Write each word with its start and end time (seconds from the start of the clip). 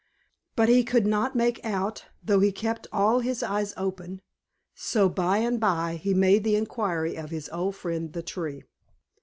But 0.55 0.67
he 0.67 0.83
could 0.83 1.05
not 1.05 1.35
make 1.35 1.63
out, 1.63 2.05
though 2.23 2.39
he 2.39 2.51
kept 2.51 2.87
all 2.91 3.19
his 3.19 3.43
eyes 3.43 3.71
open: 3.77 4.23
so 4.73 5.07
by 5.07 5.37
and 5.37 5.59
by 5.59 5.97
he 6.01 6.15
made 6.15 6.43
the 6.43 6.55
inquiry 6.55 7.13
of 7.15 7.29
his 7.29 7.49
old 7.49 7.75
friend 7.75 8.11
the 8.11 8.23
Tree. 8.23 8.63